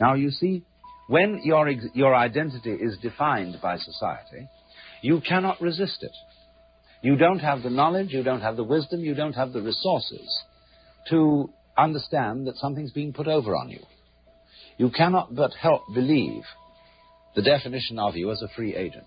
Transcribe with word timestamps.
Now, 0.00 0.14
you 0.14 0.30
see, 0.30 0.64
when 1.08 1.40
your, 1.44 1.68
your 1.68 2.14
identity 2.14 2.72
is 2.72 2.96
defined 3.02 3.58
by 3.62 3.76
society, 3.76 4.48
you 5.02 5.20
cannot 5.20 5.60
resist 5.60 6.02
it. 6.02 6.12
You 7.02 7.16
don't 7.16 7.38
have 7.40 7.62
the 7.62 7.70
knowledge, 7.70 8.10
you 8.10 8.22
don't 8.22 8.40
have 8.42 8.56
the 8.56 8.64
wisdom, 8.64 9.00
you 9.00 9.14
don't 9.14 9.34
have 9.34 9.52
the 9.52 9.62
resources 9.62 10.42
to 11.08 11.50
understand 11.76 12.46
that 12.46 12.56
something's 12.56 12.92
being 12.92 13.12
put 13.12 13.26
over 13.26 13.56
on 13.56 13.70
you. 13.70 13.80
You 14.76 14.90
cannot 14.90 15.34
but 15.34 15.52
help 15.54 15.82
believe 15.94 16.42
the 17.34 17.42
definition 17.42 17.98
of 17.98 18.16
you 18.16 18.30
as 18.30 18.42
a 18.42 18.48
free 18.54 18.74
agent. 18.74 19.06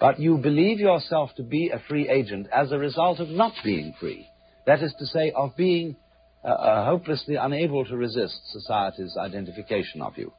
But 0.00 0.18
you 0.18 0.38
believe 0.38 0.80
yourself 0.80 1.30
to 1.36 1.42
be 1.42 1.70
a 1.70 1.82
free 1.88 2.08
agent 2.08 2.48
as 2.52 2.72
a 2.72 2.78
result 2.78 3.20
of 3.20 3.28
not 3.28 3.52
being 3.64 3.94
free. 4.00 4.28
That 4.66 4.82
is 4.82 4.94
to 4.98 5.06
say, 5.06 5.32
of 5.34 5.56
being 5.56 5.96
uh, 6.44 6.48
uh, 6.48 6.84
hopelessly 6.84 7.36
unable 7.36 7.84
to 7.84 7.96
resist 7.96 8.40
society's 8.52 9.16
identification 9.16 10.02
of 10.02 10.16
you. 10.18 10.32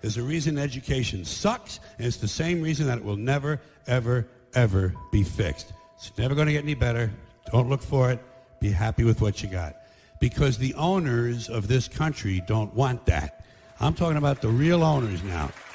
There's 0.00 0.18
a 0.18 0.22
reason 0.22 0.58
education 0.58 1.24
sucks, 1.24 1.80
and 1.96 2.06
it's 2.06 2.18
the 2.18 2.28
same 2.28 2.60
reason 2.60 2.86
that 2.88 2.98
it 2.98 3.04
will 3.04 3.16
never, 3.16 3.58
ever, 3.86 4.28
ever 4.54 4.94
be 5.10 5.22
fixed. 5.22 5.72
It's 5.96 6.12
never 6.18 6.34
going 6.34 6.46
to 6.48 6.52
get 6.52 6.62
any 6.62 6.74
better. 6.74 7.10
Don't 7.50 7.70
look 7.70 7.80
for 7.80 8.10
it. 8.10 8.20
Be 8.60 8.70
happy 8.70 9.04
with 9.04 9.22
what 9.22 9.42
you 9.42 9.48
got. 9.48 9.76
Because 10.20 10.58
the 10.58 10.74
owners 10.74 11.48
of 11.48 11.68
this 11.68 11.88
country 11.88 12.42
don't 12.46 12.74
want 12.74 13.06
that. 13.06 13.44
I'm 13.80 13.94
talking 13.94 14.18
about 14.18 14.42
the 14.42 14.48
real 14.48 14.84
owners 14.84 15.22
now. 15.22 15.50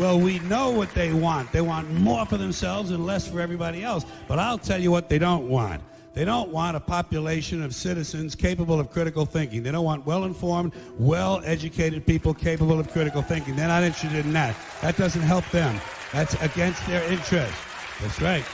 Well, 0.00 0.18
we 0.18 0.38
know 0.38 0.70
what 0.70 0.94
they 0.94 1.12
want. 1.12 1.52
They 1.52 1.60
want 1.60 1.90
more 1.90 2.24
for 2.24 2.38
themselves 2.38 2.90
and 2.90 3.04
less 3.04 3.28
for 3.28 3.38
everybody 3.38 3.84
else. 3.84 4.06
But 4.28 4.38
I'll 4.38 4.56
tell 4.56 4.80
you 4.80 4.90
what 4.90 5.10
they 5.10 5.18
don't 5.18 5.46
want. 5.46 5.82
They 6.14 6.24
don't 6.24 6.48
want 6.48 6.74
a 6.74 6.80
population 6.80 7.62
of 7.62 7.74
citizens 7.74 8.34
capable 8.34 8.80
of 8.80 8.90
critical 8.90 9.26
thinking. 9.26 9.62
They 9.62 9.70
don't 9.70 9.84
want 9.84 10.06
well 10.06 10.24
informed, 10.24 10.72
well 10.98 11.42
educated 11.44 12.06
people 12.06 12.32
capable 12.32 12.80
of 12.80 12.90
critical 12.90 13.20
thinking. 13.20 13.56
They're 13.56 13.68
not 13.68 13.82
interested 13.82 14.24
in 14.24 14.32
that. 14.32 14.56
That 14.80 14.96
doesn't 14.96 15.20
help 15.20 15.44
them. 15.50 15.78
That's 16.14 16.32
against 16.40 16.86
their 16.86 17.02
interest. 17.12 17.52
That's 18.00 18.22
right. 18.22 18.44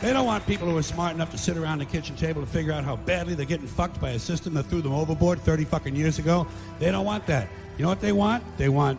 They 0.00 0.14
don't 0.14 0.24
want 0.24 0.46
people 0.46 0.66
who 0.66 0.78
are 0.78 0.82
smart 0.82 1.14
enough 1.14 1.30
to 1.32 1.38
sit 1.38 1.58
around 1.58 1.80
the 1.80 1.84
kitchen 1.84 2.16
table 2.16 2.40
to 2.40 2.46
figure 2.46 2.72
out 2.72 2.84
how 2.84 2.96
badly 2.96 3.34
they're 3.34 3.44
getting 3.44 3.66
fucked 3.66 4.00
by 4.00 4.12
a 4.12 4.18
system 4.18 4.54
that 4.54 4.64
threw 4.64 4.80
them 4.80 4.94
overboard 4.94 5.40
30 5.40 5.66
fucking 5.66 5.94
years 5.94 6.18
ago. 6.18 6.46
They 6.78 6.90
don't 6.90 7.04
want 7.04 7.26
that. 7.26 7.48
You 7.76 7.82
know 7.82 7.90
what 7.90 8.00
they 8.00 8.12
want? 8.12 8.42
They 8.56 8.70
want 8.70 8.98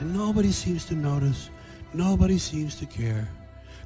And 0.00 0.14
nobody 0.14 0.52
seems 0.52 0.84
to 0.86 0.94
notice. 0.94 1.50
Nobody 1.92 2.38
seems 2.38 2.74
to 2.76 2.86
care. 2.86 3.28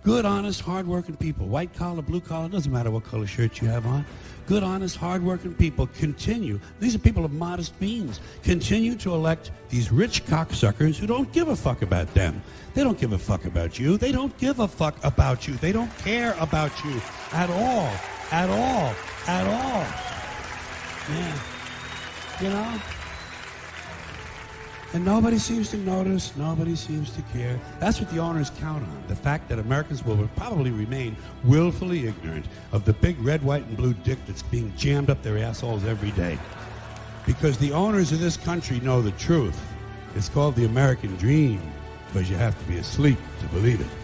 Good, 0.04 0.24
honest, 0.24 0.60
hardworking 0.60 1.16
people, 1.16 1.46
white 1.46 1.72
collar, 1.74 2.02
blue 2.02 2.20
collar, 2.20 2.48
doesn't 2.48 2.72
matter 2.72 2.90
what 2.90 3.04
color 3.04 3.26
shirt 3.26 3.60
you 3.60 3.68
have 3.68 3.86
on. 3.86 4.04
Good, 4.46 4.64
honest, 4.64 4.96
hardworking 4.96 5.54
people 5.54 5.86
continue. 5.86 6.58
These 6.80 6.96
are 6.96 6.98
people 6.98 7.24
of 7.24 7.32
modest 7.32 7.80
means. 7.80 8.18
Continue 8.42 8.96
to 8.96 9.14
elect 9.14 9.52
these 9.68 9.92
rich 9.92 10.24
cocksuckers 10.26 10.96
who 10.96 11.06
don't 11.06 11.32
give 11.32 11.46
a 11.46 11.54
fuck 11.54 11.82
about 11.82 12.12
them. 12.14 12.42
They 12.74 12.82
don't 12.82 12.98
give 12.98 13.12
a 13.12 13.18
fuck 13.18 13.44
about 13.44 13.78
you. 13.78 13.96
They 13.96 14.10
don't 14.10 14.36
give 14.38 14.58
a 14.58 14.66
fuck 14.66 14.96
about 15.04 15.46
you. 15.46 15.54
They 15.54 15.70
don't 15.70 15.96
care 15.98 16.34
about 16.40 16.72
you 16.84 17.00
at 17.32 17.48
all. 17.48 17.92
At 18.32 18.50
all. 18.50 18.94
At 19.28 19.46
all. 19.46 19.86
Man, 21.08 21.40
You 22.40 22.48
know? 22.48 22.80
And 24.94 25.06
nobody 25.06 25.38
seems 25.38 25.70
to 25.70 25.78
notice, 25.78 26.36
nobody 26.36 26.76
seems 26.76 27.10
to 27.12 27.22
care. 27.32 27.58
That's 27.80 27.98
what 27.98 28.10
the 28.10 28.18
owners 28.18 28.50
count 28.50 28.82
on. 28.82 29.04
The 29.08 29.16
fact 29.16 29.48
that 29.48 29.58
Americans 29.58 30.04
will 30.04 30.28
probably 30.36 30.70
remain 30.70 31.16
willfully 31.44 32.06
ignorant 32.06 32.44
of 32.72 32.84
the 32.84 32.92
big 32.92 33.18
red, 33.20 33.42
white, 33.42 33.64
and 33.64 33.76
blue 33.76 33.94
dick 33.94 34.18
that's 34.26 34.42
being 34.42 34.70
jammed 34.76 35.08
up 35.08 35.22
their 35.22 35.38
assholes 35.38 35.86
every 35.86 36.10
day. 36.10 36.38
Because 37.24 37.56
the 37.56 37.72
owners 37.72 38.12
of 38.12 38.20
this 38.20 38.36
country 38.36 38.80
know 38.80 39.00
the 39.00 39.12
truth. 39.12 39.58
It's 40.14 40.28
called 40.28 40.56
the 40.56 40.66
American 40.66 41.16
dream, 41.16 41.62
because 42.08 42.28
you 42.28 42.36
have 42.36 42.58
to 42.58 42.64
be 42.66 42.76
asleep 42.76 43.18
to 43.40 43.46
believe 43.46 43.80
it. 43.80 44.01